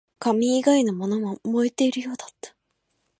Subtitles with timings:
[0.19, 2.55] 紙以外のものも燃えているようだった